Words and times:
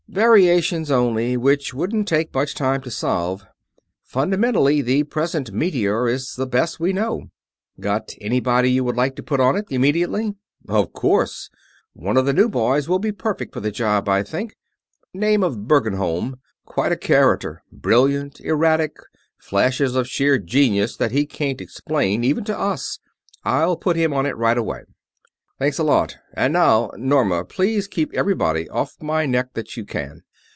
"Variations 0.13 0.91
only, 0.91 1.37
which 1.37 1.73
wouldn't 1.73 2.05
take 2.05 2.33
much 2.33 2.53
time 2.53 2.81
to 2.81 2.91
solve. 2.91 3.45
Fundamentally, 4.03 4.81
the 4.81 5.03
present 5.05 5.53
meteor 5.53 6.09
is 6.09 6.33
the 6.35 6.45
best 6.45 6.81
we 6.81 6.91
know." 6.91 7.29
"Got 7.79 8.11
anybody 8.19 8.69
you 8.71 8.83
would 8.83 8.97
like 8.97 9.15
to 9.15 9.23
put 9.23 9.39
on 9.39 9.55
it, 9.55 9.67
immediately?" 9.69 10.35
"Of 10.67 10.91
course. 10.91 11.49
One 11.93 12.17
of 12.17 12.25
the 12.25 12.33
new 12.33 12.49
boys 12.49 12.89
will 12.89 12.99
be 12.99 13.13
perfect 13.13 13.53
for 13.53 13.61
the 13.61 13.71
job, 13.71 14.09
I 14.09 14.21
think. 14.21 14.57
Name 15.13 15.45
of 15.45 15.65
Bergenholm. 15.65 16.35
Quite 16.65 16.91
a 16.91 16.97
character. 16.97 17.63
Brilliant, 17.71 18.41
erratic, 18.41 18.97
flashes 19.37 19.95
of 19.95 20.09
sheer 20.09 20.37
genius 20.37 20.97
that 20.97 21.13
he 21.13 21.25
can't 21.25 21.61
explain, 21.61 22.25
even 22.25 22.43
to 22.43 22.59
us. 22.59 22.99
I'll 23.45 23.77
put 23.77 23.95
him 23.95 24.11
on 24.11 24.25
it 24.25 24.35
right 24.35 24.57
away." 24.57 24.81
"Thanks 25.59 25.77
a 25.77 25.83
lot. 25.83 26.17
And 26.33 26.53
now, 26.53 26.89
Norma, 26.97 27.45
please 27.45 27.87
keep 27.87 28.11
everybody 28.15 28.67
off 28.71 28.95
my 28.99 29.27
neck 29.27 29.53
that 29.53 29.77
you 29.77 29.85
can. 29.85 30.23